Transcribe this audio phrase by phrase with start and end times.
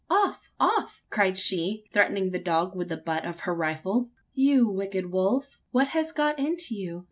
[0.09, 4.09] "Off, off!" cried she, threatening the dog with the butt of her rifle.
[4.33, 5.59] "You wicked Wolf!
[5.69, 6.99] what has got into you?